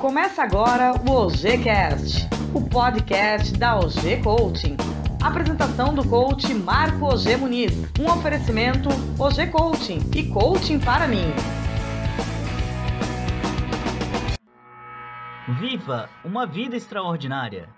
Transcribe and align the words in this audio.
Começa 0.00 0.42
agora 0.42 0.94
o 1.06 1.10
OGCast, 1.10 2.26
o 2.54 2.66
podcast 2.70 3.52
da 3.58 3.78
OG 3.78 4.22
Coaching. 4.24 4.74
Apresentação 5.22 5.92
do 5.92 6.02
coach 6.08 6.54
Marco 6.54 7.04
OG 7.04 7.36
Muniz. 7.36 7.72
Um 8.00 8.10
oferecimento 8.10 8.88
OG 9.18 9.48
Coaching 9.48 9.98
e 10.16 10.26
Coaching 10.30 10.78
para 10.78 11.06
mim. 11.06 11.26
Viva 15.60 16.08
uma 16.24 16.46
vida 16.46 16.74
extraordinária. 16.74 17.68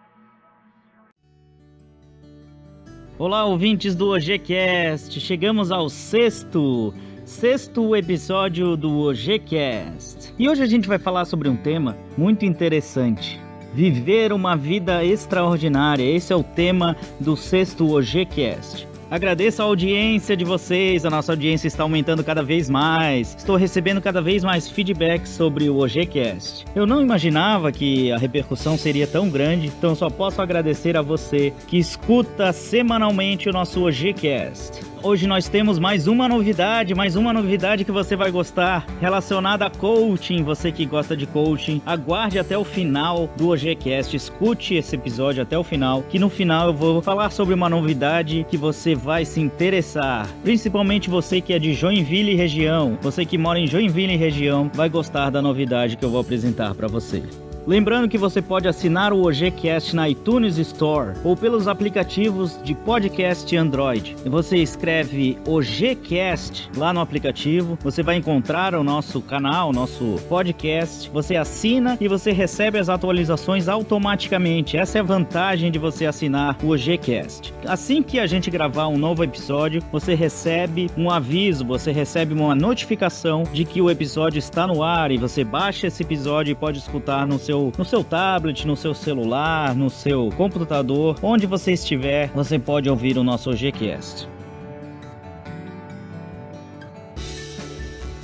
Olá, 3.18 3.44
ouvintes 3.46 3.96
do 3.96 4.14
OGCast. 4.14 5.18
Chegamos 5.18 5.72
ao 5.72 5.88
sexto 5.88 6.94
sexto 7.24 7.96
episódio 7.96 8.76
do 8.76 9.08
OGCast. 9.08 10.21
E 10.38 10.48
hoje 10.48 10.62
a 10.62 10.66
gente 10.66 10.88
vai 10.88 10.98
falar 10.98 11.26
sobre 11.26 11.48
um 11.48 11.56
tema 11.56 11.96
muito 12.16 12.44
interessante. 12.44 13.40
Viver 13.74 14.32
uma 14.32 14.56
vida 14.56 15.04
extraordinária. 15.04 16.02
Esse 16.02 16.32
é 16.32 16.36
o 16.36 16.42
tema 16.42 16.96
do 17.20 17.36
sexto 17.36 17.90
OGCast. 17.90 18.91
Agradeço 19.12 19.60
a 19.60 19.66
audiência 19.66 20.34
de 20.34 20.42
vocês, 20.42 21.04
a 21.04 21.10
nossa 21.10 21.32
audiência 21.32 21.68
está 21.68 21.82
aumentando 21.82 22.24
cada 22.24 22.42
vez 22.42 22.70
mais. 22.70 23.34
Estou 23.36 23.56
recebendo 23.56 24.00
cada 24.00 24.22
vez 24.22 24.42
mais 24.42 24.66
feedback 24.66 25.28
sobre 25.28 25.68
o 25.68 25.80
OGCast. 25.80 26.64
Eu 26.74 26.86
não 26.86 27.02
imaginava 27.02 27.70
que 27.70 28.10
a 28.10 28.16
repercussão 28.16 28.78
seria 28.78 29.06
tão 29.06 29.28
grande, 29.28 29.66
então 29.66 29.94
só 29.94 30.08
posso 30.08 30.40
agradecer 30.40 30.96
a 30.96 31.02
você 31.02 31.52
que 31.66 31.76
escuta 31.76 32.54
semanalmente 32.54 33.50
o 33.50 33.52
nosso 33.52 33.86
OGCast. 33.86 34.92
Hoje 35.04 35.26
nós 35.26 35.48
temos 35.48 35.80
mais 35.80 36.06
uma 36.06 36.28
novidade, 36.28 36.94
mais 36.94 37.16
uma 37.16 37.32
novidade 37.32 37.84
que 37.84 37.90
você 37.90 38.14
vai 38.14 38.30
gostar 38.30 38.86
relacionada 39.00 39.66
a 39.66 39.70
coaching. 39.70 40.44
Você 40.44 40.70
que 40.70 40.86
gosta 40.86 41.16
de 41.16 41.26
coaching, 41.26 41.82
aguarde 41.84 42.38
até 42.38 42.56
o 42.56 42.62
final 42.62 43.28
do 43.36 43.48
OGCast, 43.48 44.16
escute 44.16 44.74
esse 44.74 44.94
episódio 44.94 45.42
até 45.42 45.58
o 45.58 45.64
final, 45.64 46.04
que 46.04 46.20
no 46.20 46.30
final 46.30 46.68
eu 46.68 46.72
vou 46.72 47.02
falar 47.02 47.30
sobre 47.30 47.52
uma 47.52 47.68
novidade 47.68 48.46
que 48.48 48.56
você 48.56 48.94
vai 49.02 49.24
se 49.24 49.40
interessar. 49.40 50.28
Principalmente 50.42 51.10
você 51.10 51.40
que 51.40 51.52
é 51.52 51.58
de 51.58 51.74
Joinville 51.74 52.34
região, 52.34 52.96
você 53.02 53.24
que 53.24 53.36
mora 53.36 53.58
em 53.58 53.66
Joinville 53.66 54.16
região, 54.16 54.70
vai 54.72 54.88
gostar 54.88 55.30
da 55.30 55.42
novidade 55.42 55.96
que 55.96 56.04
eu 56.04 56.10
vou 56.10 56.20
apresentar 56.20 56.74
para 56.74 56.86
você. 56.86 57.22
Lembrando 57.64 58.08
que 58.08 58.18
você 58.18 58.42
pode 58.42 58.66
assinar 58.66 59.12
o 59.12 59.24
OGCast 59.24 59.94
na 59.94 60.08
iTunes 60.08 60.58
Store 60.58 61.16
ou 61.22 61.36
pelos 61.36 61.68
aplicativos 61.68 62.58
de 62.64 62.74
podcast 62.74 63.56
Android. 63.56 64.16
Você 64.26 64.56
escreve 64.56 65.38
OGCast 65.46 66.68
lá 66.76 66.92
no 66.92 67.00
aplicativo, 67.00 67.78
você 67.80 68.02
vai 68.02 68.16
encontrar 68.16 68.74
o 68.74 68.82
nosso 68.82 69.20
canal, 69.20 69.72
nosso 69.72 70.18
podcast. 70.28 71.08
Você 71.10 71.36
assina 71.36 71.96
e 72.00 72.08
você 72.08 72.32
recebe 72.32 72.78
as 72.78 72.88
atualizações 72.88 73.68
automaticamente. 73.68 74.76
Essa 74.76 74.98
é 74.98 75.00
a 75.00 75.04
vantagem 75.04 75.70
de 75.70 75.78
você 75.78 76.04
assinar 76.04 76.58
o 76.64 76.70
OGCast. 76.70 77.54
Assim 77.64 78.02
que 78.02 78.18
a 78.18 78.26
gente 78.26 78.50
gravar 78.50 78.88
um 78.88 78.98
novo 78.98 79.22
episódio, 79.22 79.80
você 79.92 80.14
recebe 80.14 80.90
um 80.96 81.08
aviso, 81.08 81.64
você 81.64 81.92
recebe 81.92 82.34
uma 82.34 82.56
notificação 82.56 83.44
de 83.52 83.64
que 83.64 83.80
o 83.80 83.88
episódio 83.88 84.40
está 84.40 84.66
no 84.66 84.82
ar 84.82 85.12
e 85.12 85.16
você 85.16 85.44
baixa 85.44 85.86
esse 85.86 86.02
episódio 86.02 86.50
e 86.50 86.56
pode 86.56 86.78
escutar 86.78 87.24
no 87.24 87.38
seu 87.38 87.51
seu, 87.52 87.72
no 87.76 87.84
seu 87.84 88.02
tablet, 88.02 88.66
no 88.66 88.74
seu 88.74 88.94
celular, 88.94 89.74
no 89.74 89.90
seu 89.90 90.30
computador, 90.36 91.16
onde 91.22 91.46
você 91.46 91.72
estiver, 91.72 92.28
você 92.28 92.58
pode 92.58 92.88
ouvir 92.88 93.18
o 93.18 93.22
nosso 93.22 93.50
OGCast. 93.50 94.26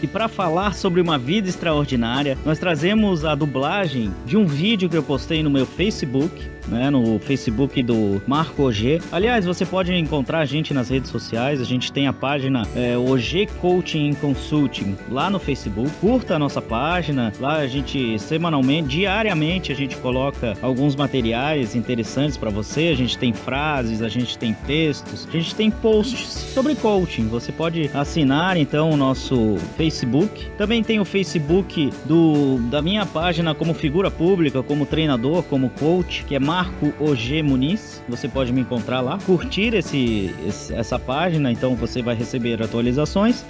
E 0.01 0.07
para 0.07 0.29
falar 0.29 0.75
sobre 0.75 1.01
uma 1.01 1.19
vida 1.19 1.49
extraordinária, 1.49 2.39
nós 2.45 2.59
trazemos 2.59 3.25
a 3.25 3.35
dublagem 3.35 4.15
de 4.25 4.37
um 4.37 4.47
vídeo 4.47 4.89
que 4.89 4.97
eu 4.97 5.03
postei 5.03 5.43
no 5.43 5.51
meu 5.51 5.67
Facebook 5.67 6.49
né, 6.71 6.91
no 6.91 7.19
Facebook 7.19 7.83
do 7.83 8.23
Marco 8.27 8.63
OG. 8.63 9.01
Aliás, 9.11 9.45
você 9.45 9.65
pode 9.65 9.93
encontrar 9.95 10.41
a 10.41 10.45
gente 10.45 10.73
nas 10.73 10.89
redes 10.89 11.11
sociais. 11.11 11.61
A 11.61 11.65
gente 11.65 11.93
tem 11.93 12.07
a 12.07 12.13
página 12.13 12.67
é, 12.75 12.97
OG 12.97 13.49
Coaching 13.61 14.15
Consulting 14.15 14.97
lá 15.11 15.29
no 15.31 15.39
Facebook. 15.39 15.91
Curta 16.01 16.37
a 16.37 16.39
nossa 16.39 16.61
página. 16.61 17.33
Lá 17.41 17.57
a 17.57 17.67
gente 17.67 18.19
semanalmente, 18.19 18.89
diariamente, 18.89 19.73
a 19.73 19.75
gente 19.75 19.97
coloca 19.97 20.57
alguns 20.63 20.95
materiais 20.95 21.75
interessantes 21.75 22.37
para 22.37 22.51
você. 22.51 22.89
A 22.89 22.97
gente 22.97 23.19
tem 23.19 23.33
frases, 23.33 24.03
a 24.03 24.09
gente 24.09 24.39
tem 24.39 24.53
textos, 24.67 25.27
a 25.29 25.33
gente 25.33 25.55
tem 25.55 25.71
posts 25.71 26.29
sobre 26.55 26.75
coaching. 26.75 27.29
Você 27.29 27.51
pode 27.51 27.91
assinar 27.95 28.57
então 28.57 28.91
o 28.91 28.97
nosso 28.97 29.57
Facebook. 29.77 30.47
Também 30.57 30.83
tem 30.83 31.01
o 31.01 31.05
Facebook 31.05 31.91
do, 32.05 32.59
da 32.71 32.83
minha 32.83 33.07
página 33.07 33.55
como 33.55 33.75
figura 33.75 34.11
pública, 34.11 34.63
como 34.63 34.87
treinador, 34.87 35.43
como 35.45 35.71
coach, 35.71 36.25
que 36.25 36.35
é 36.35 36.39
Marco 36.39 36.58
Marco 36.59 36.93
OG 36.99 37.41
Muniz. 37.45 38.03
Você 38.09 38.27
pode 38.27 38.53
me 38.53 38.63
encontrar 38.63 39.01
lá, 39.01 39.17
curtir 39.25 39.75
esse, 39.75 40.35
esse, 40.45 40.75
essa 40.75 40.99
página, 40.99 41.53
então 41.53 41.77
você 41.77 42.03
vai 42.03 42.17
receber 42.17 42.61
atualizações. 42.61 43.45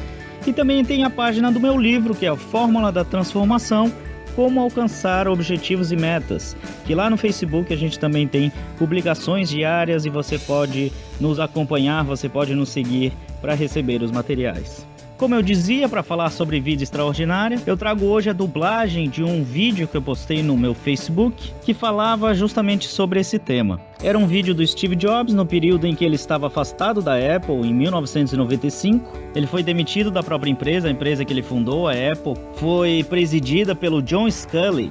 E 0.47 0.53
também 0.53 0.85
tem 0.85 1.05
a 1.05 1.09
página 1.09 1.51
do 1.51 1.59
meu 1.59 1.79
livro, 1.79 2.15
que 2.15 2.27
é 2.27 2.29
a 2.29 2.37
Fórmula 2.37 2.93
da 2.93 3.07
Transformação, 3.07 3.91
como 4.37 4.61
alcançar 4.61 5.27
objetivos 5.27 5.91
e 5.91 5.97
metas. 5.97 6.55
Que 6.85 6.95
lá 6.95 7.09
no 7.09 7.17
Facebook 7.17 7.73
a 7.73 7.77
gente 7.79 7.99
também 7.99 8.29
tem 8.29 8.53
publicações 8.77 9.49
diárias 9.49 10.05
e 10.05 10.11
você 10.11 10.39
pode 10.39 10.93
nos 11.19 11.41
acompanhar, 11.41 12.05
você 12.05 12.29
pode 12.29 12.55
nos 12.55 12.69
seguir 12.69 13.15
para 13.41 13.55
receber 13.55 14.03
os 14.03 14.11
materiais. 14.11 14.87
Como 15.19 15.34
eu 15.34 15.43
dizia, 15.43 15.89
para 15.89 16.05
falar 16.05 16.31
sobre 16.31 16.61
vida 16.61 16.84
extraordinária, 16.84 17.61
eu 17.67 17.77
trago 17.77 18.05
hoje 18.05 18.31
a 18.31 18.33
dublagem 18.33 19.11
de 19.11 19.25
um 19.25 19.43
vídeo 19.43 19.89
que 19.89 19.97
eu 19.97 20.01
postei 20.01 20.45
no 20.45 20.56
meu 20.56 20.75
Facebook 20.75 21.53
que 21.61 21.75
falava 21.75 22.33
justamente 22.33 22.87
sobre 22.87 23.19
esse 23.19 23.37
tema. 23.37 23.81
Era 24.01 24.17
um 24.17 24.28
vídeo 24.28 24.55
do 24.55 24.65
Steve 24.65 24.95
Jobs 24.95 25.34
no 25.34 25.45
período 25.45 25.89
em 25.89 25.95
que 25.97 26.05
ele 26.05 26.15
estava 26.15 26.47
afastado 26.47 27.03
da 27.03 27.15
Apple 27.17 27.67
em 27.67 27.75
1995. 27.75 29.19
Ele 29.34 29.49
foi 29.49 29.61
demitido 29.65 30.09
da 30.09 30.23
própria 30.23 30.53
empresa, 30.53 30.87
a 30.87 30.93
empresa 30.93 31.25
que 31.25 31.33
ele 31.33 31.43
fundou, 31.43 31.89
a 31.89 31.93
Apple, 31.93 32.34
foi 32.55 33.05
presidida 33.11 33.75
pelo 33.75 34.01
John 34.01 34.31
Scully, 34.31 34.89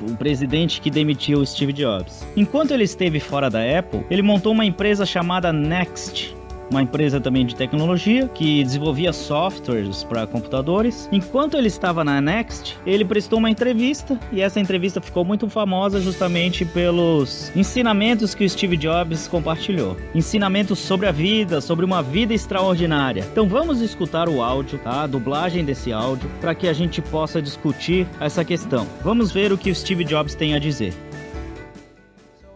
o 0.00 0.16
presidente 0.16 0.80
que 0.80 0.90
demitiu 0.90 1.44
Steve 1.44 1.74
Jobs. 1.74 2.26
Enquanto 2.34 2.72
ele 2.72 2.84
esteve 2.84 3.20
fora 3.20 3.50
da 3.50 3.60
Apple, 3.78 4.02
ele 4.08 4.22
montou 4.22 4.52
uma 4.52 4.64
empresa 4.64 5.04
chamada 5.04 5.52
Next, 5.52 6.37
uma 6.70 6.82
empresa 6.82 7.20
também 7.20 7.46
de 7.46 7.54
tecnologia 7.54 8.28
que 8.28 8.62
desenvolvia 8.62 9.12
softwares 9.12 10.04
para 10.04 10.26
computadores. 10.26 11.08
Enquanto 11.10 11.56
ele 11.56 11.68
estava 11.68 12.04
na 12.04 12.20
Next, 12.20 12.76
ele 12.86 13.04
prestou 13.04 13.38
uma 13.38 13.50
entrevista 13.50 14.18
e 14.32 14.40
essa 14.40 14.60
entrevista 14.60 15.00
ficou 15.00 15.24
muito 15.24 15.48
famosa 15.48 16.00
justamente 16.00 16.64
pelos 16.64 17.54
ensinamentos 17.56 18.34
que 18.34 18.44
o 18.44 18.50
Steve 18.50 18.76
Jobs 18.76 19.28
compartilhou. 19.28 19.96
Ensinamentos 20.14 20.78
sobre 20.78 21.06
a 21.06 21.12
vida, 21.12 21.60
sobre 21.60 21.84
uma 21.84 22.02
vida 22.02 22.34
extraordinária. 22.34 23.26
Então 23.32 23.48
vamos 23.48 23.80
escutar 23.80 24.28
o 24.28 24.42
áudio, 24.42 24.78
tá? 24.78 25.02
a 25.02 25.06
dublagem 25.06 25.64
desse 25.64 25.92
áudio, 25.92 26.30
para 26.40 26.54
que 26.54 26.68
a 26.68 26.72
gente 26.72 27.00
possa 27.00 27.40
discutir 27.40 28.06
essa 28.20 28.44
questão. 28.44 28.86
Vamos 29.02 29.32
ver 29.32 29.52
o 29.52 29.58
que 29.58 29.70
o 29.70 29.74
Steve 29.74 30.04
Jobs 30.04 30.34
tem 30.34 30.54
a 30.54 30.58
dizer. 30.58 30.92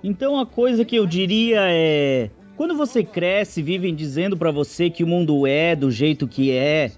Então 0.04 0.38
a 0.38 0.44
coisa 0.44 0.84
que 0.84 0.96
eu 0.96 1.06
diria 1.06 1.60
é 1.68 2.30
quando 2.62 2.76
você 2.76 3.02
cresce, 3.02 3.60
vivem 3.60 3.92
dizendo 3.92 4.36
para 4.36 4.52
você 4.52 4.88
que 4.88 5.02
o 5.02 5.06
mundo 5.08 5.48
é 5.48 5.74
do 5.74 5.90
jeito 5.90 6.28
que 6.28 6.52
é. 6.52 6.92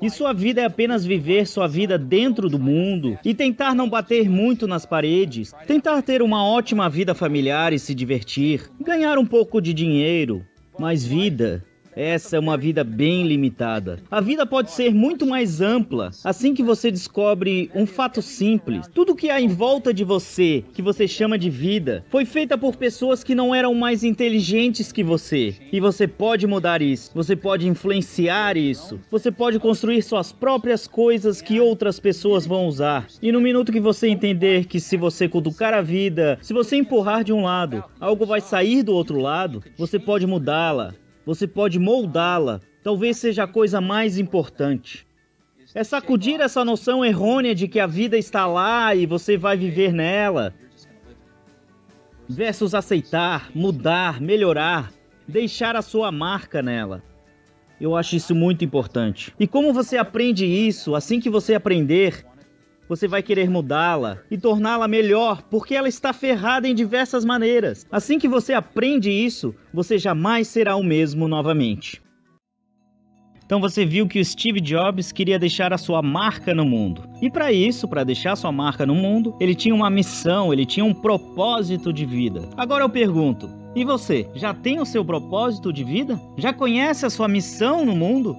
E 0.00 0.08
sua 0.08 0.32
vida 0.32 0.60
é 0.60 0.64
apenas 0.64 1.04
viver 1.04 1.44
sua 1.44 1.66
vida 1.66 1.98
dentro 1.98 2.48
do 2.48 2.56
mundo 2.56 3.18
e 3.24 3.34
tentar 3.34 3.74
não 3.74 3.90
bater 3.90 4.30
muito 4.30 4.68
nas 4.68 4.86
paredes, 4.86 5.52
tentar 5.66 6.00
ter 6.02 6.22
uma 6.22 6.46
ótima 6.46 6.88
vida 6.88 7.16
familiar 7.16 7.72
e 7.72 7.80
se 7.80 7.92
divertir, 7.92 8.70
ganhar 8.80 9.18
um 9.18 9.26
pouco 9.26 9.60
de 9.60 9.74
dinheiro, 9.74 10.46
mas 10.78 11.04
vida 11.04 11.64
essa 11.94 12.36
é 12.36 12.40
uma 12.40 12.56
vida 12.56 12.84
bem 12.84 13.26
limitada. 13.26 13.98
A 14.10 14.20
vida 14.20 14.46
pode 14.46 14.70
ser 14.70 14.94
muito 14.94 15.26
mais 15.26 15.60
ampla 15.60 16.10
assim 16.24 16.54
que 16.54 16.62
você 16.62 16.90
descobre 16.90 17.70
um 17.74 17.86
fato 17.86 18.22
simples. 18.22 18.86
Tudo 18.94 19.14
que 19.14 19.30
há 19.30 19.40
em 19.40 19.48
volta 19.48 19.92
de 19.92 20.04
você, 20.04 20.64
que 20.72 20.82
você 20.82 21.08
chama 21.08 21.38
de 21.38 21.50
vida, 21.50 22.04
foi 22.08 22.24
feita 22.24 22.56
por 22.56 22.76
pessoas 22.76 23.24
que 23.24 23.34
não 23.34 23.54
eram 23.54 23.74
mais 23.74 24.04
inteligentes 24.04 24.92
que 24.92 25.02
você. 25.02 25.54
E 25.72 25.80
você 25.80 26.06
pode 26.06 26.46
mudar 26.46 26.80
isso. 26.82 27.10
Você 27.14 27.34
pode 27.34 27.66
influenciar 27.66 28.56
isso. 28.56 29.00
Você 29.10 29.30
pode 29.30 29.58
construir 29.58 30.02
suas 30.02 30.32
próprias 30.32 30.86
coisas 30.86 31.42
que 31.42 31.60
outras 31.60 31.98
pessoas 31.98 32.46
vão 32.46 32.66
usar. 32.66 33.06
E 33.20 33.32
no 33.32 33.40
minuto 33.40 33.72
que 33.72 33.80
você 33.80 34.08
entender 34.08 34.66
que 34.66 34.80
se 34.80 34.96
você 34.96 35.28
cutucar 35.28 35.74
a 35.74 35.82
vida, 35.82 36.38
se 36.42 36.52
você 36.52 36.76
empurrar 36.76 37.24
de 37.24 37.32
um 37.32 37.42
lado, 37.42 37.82
algo 37.98 38.24
vai 38.24 38.40
sair 38.40 38.82
do 38.82 38.92
outro 38.92 39.18
lado, 39.18 39.62
você 39.76 39.98
pode 39.98 40.26
mudá-la 40.26 40.94
você 41.24 41.46
pode 41.46 41.78
moldá-la. 41.78 42.60
Talvez 42.82 43.18
seja 43.18 43.44
a 43.44 43.48
coisa 43.48 43.80
mais 43.80 44.18
importante. 44.18 45.06
É 45.74 45.84
sacudir 45.84 46.40
essa 46.40 46.64
noção 46.64 47.04
errônea 47.04 47.54
de 47.54 47.68
que 47.68 47.78
a 47.78 47.86
vida 47.86 48.18
está 48.18 48.46
lá 48.46 48.94
e 48.94 49.06
você 49.06 49.36
vai 49.36 49.56
viver 49.56 49.92
nela. 49.92 50.52
Versus 52.28 52.74
aceitar, 52.74 53.50
mudar, 53.54 54.20
melhorar, 54.20 54.92
deixar 55.28 55.76
a 55.76 55.82
sua 55.82 56.10
marca 56.10 56.60
nela. 56.62 57.02
Eu 57.80 57.96
acho 57.96 58.16
isso 58.16 58.34
muito 58.34 58.64
importante. 58.64 59.32
E 59.38 59.46
como 59.46 59.72
você 59.72 59.96
aprende 59.96 60.44
isso? 60.44 60.94
Assim 60.94 61.20
que 61.20 61.30
você 61.30 61.54
aprender, 61.54 62.26
você 62.90 63.06
vai 63.06 63.22
querer 63.22 63.48
mudá-la 63.48 64.18
e 64.28 64.36
torná-la 64.36 64.88
melhor, 64.88 65.42
porque 65.42 65.76
ela 65.76 65.86
está 65.86 66.12
ferrada 66.12 66.66
em 66.66 66.74
diversas 66.74 67.24
maneiras. 67.24 67.86
Assim 67.88 68.18
que 68.18 68.26
você 68.26 68.52
aprende 68.52 69.08
isso, 69.08 69.54
você 69.72 69.96
jamais 69.96 70.48
será 70.48 70.74
o 70.74 70.82
mesmo 70.82 71.28
novamente. 71.28 72.02
Então 73.46 73.60
você 73.60 73.86
viu 73.86 74.08
que 74.08 74.18
o 74.18 74.24
Steve 74.24 74.60
Jobs 74.60 75.12
queria 75.12 75.38
deixar 75.38 75.72
a 75.72 75.78
sua 75.78 76.02
marca 76.02 76.52
no 76.52 76.64
mundo. 76.64 77.08
E 77.22 77.30
para 77.30 77.52
isso, 77.52 77.86
para 77.86 78.02
deixar 78.02 78.34
sua 78.34 78.50
marca 78.50 78.84
no 78.84 78.94
mundo, 78.96 79.36
ele 79.38 79.54
tinha 79.54 79.74
uma 79.74 79.88
missão, 79.88 80.52
ele 80.52 80.66
tinha 80.66 80.84
um 80.84 80.94
propósito 80.94 81.92
de 81.92 82.04
vida. 82.04 82.48
Agora 82.56 82.82
eu 82.82 82.90
pergunto: 82.90 83.48
e 83.76 83.84
você, 83.84 84.28
já 84.34 84.52
tem 84.52 84.80
o 84.80 84.84
seu 84.84 85.04
propósito 85.04 85.72
de 85.72 85.84
vida? 85.84 86.20
Já 86.36 86.52
conhece 86.52 87.06
a 87.06 87.10
sua 87.10 87.28
missão 87.28 87.86
no 87.86 87.94
mundo? 87.94 88.36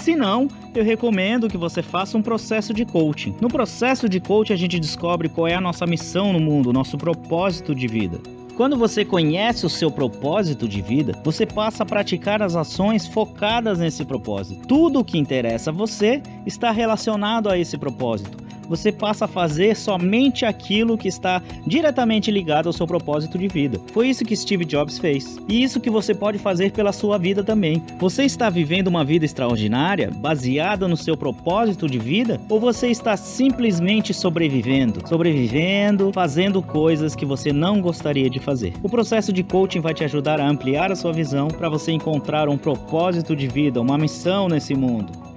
Se 0.00 0.16
não, 0.16 0.48
eu 0.74 0.82
recomendo 0.82 1.46
que 1.46 1.58
você 1.58 1.82
faça 1.82 2.16
um 2.16 2.22
processo 2.22 2.72
de 2.72 2.86
coaching. 2.86 3.34
No 3.38 3.48
processo 3.48 4.08
de 4.08 4.18
coaching, 4.18 4.54
a 4.54 4.56
gente 4.56 4.80
descobre 4.80 5.28
qual 5.28 5.46
é 5.46 5.54
a 5.54 5.60
nossa 5.60 5.86
missão 5.86 6.32
no 6.32 6.40
mundo, 6.40 6.72
nosso 6.72 6.96
propósito 6.96 7.74
de 7.74 7.86
vida. 7.86 8.18
Quando 8.56 8.78
você 8.78 9.04
conhece 9.04 9.66
o 9.66 9.68
seu 9.68 9.90
propósito 9.90 10.66
de 10.66 10.80
vida, 10.80 11.12
você 11.22 11.44
passa 11.44 11.82
a 11.82 11.86
praticar 11.86 12.42
as 12.42 12.56
ações 12.56 13.06
focadas 13.06 13.78
nesse 13.78 14.02
propósito. 14.02 14.66
Tudo 14.66 15.00
o 15.00 15.04
que 15.04 15.18
interessa 15.18 15.68
a 15.68 15.72
você 15.72 16.22
está 16.46 16.70
relacionado 16.70 17.50
a 17.50 17.58
esse 17.58 17.76
propósito 17.76 18.49
você 18.70 18.92
passa 18.92 19.24
a 19.24 19.28
fazer 19.28 19.74
somente 19.74 20.44
aquilo 20.44 20.96
que 20.96 21.08
está 21.08 21.42
diretamente 21.66 22.30
ligado 22.30 22.68
ao 22.68 22.72
seu 22.72 22.86
propósito 22.86 23.36
de 23.36 23.48
vida. 23.48 23.80
Foi 23.92 24.08
isso 24.08 24.24
que 24.24 24.36
Steve 24.36 24.64
Jobs 24.64 24.96
fez. 24.96 25.36
E 25.48 25.60
isso 25.60 25.80
que 25.80 25.90
você 25.90 26.14
pode 26.14 26.38
fazer 26.38 26.70
pela 26.70 26.92
sua 26.92 27.18
vida 27.18 27.42
também. 27.42 27.82
Você 27.98 28.22
está 28.22 28.48
vivendo 28.48 28.86
uma 28.86 29.04
vida 29.04 29.24
extraordinária 29.24 30.12
baseada 30.12 30.86
no 30.86 30.96
seu 30.96 31.16
propósito 31.16 31.88
de 31.88 31.98
vida 31.98 32.40
ou 32.48 32.60
você 32.60 32.86
está 32.86 33.16
simplesmente 33.16 34.14
sobrevivendo? 34.14 35.02
Sobrevivendo, 35.08 36.12
fazendo 36.12 36.62
coisas 36.62 37.16
que 37.16 37.26
você 37.26 37.52
não 37.52 37.80
gostaria 37.80 38.30
de 38.30 38.38
fazer. 38.38 38.72
O 38.84 38.88
processo 38.88 39.32
de 39.32 39.42
coaching 39.42 39.80
vai 39.80 39.94
te 39.94 40.04
ajudar 40.04 40.40
a 40.40 40.48
ampliar 40.48 40.92
a 40.92 40.96
sua 40.96 41.12
visão 41.12 41.48
para 41.48 41.68
você 41.68 41.90
encontrar 41.90 42.48
um 42.48 42.56
propósito 42.56 43.34
de 43.34 43.48
vida, 43.48 43.80
uma 43.80 43.98
missão 43.98 44.48
nesse 44.48 44.76
mundo. 44.76 45.29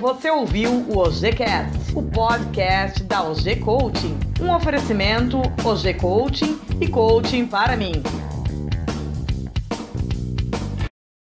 Você 0.00 0.30
ouviu 0.30 0.70
o 0.88 0.98
OGCast, 0.98 1.77
o 1.98 2.02
podcast 2.02 3.02
da 3.02 3.24
OG 3.24 3.56
Coaching. 3.64 4.16
Um 4.40 4.54
oferecimento 4.54 5.38
OG 5.64 6.00
Coaching 6.00 6.56
e 6.80 6.86
Coaching 6.86 7.44
para 7.44 7.76
mim. 7.76 7.90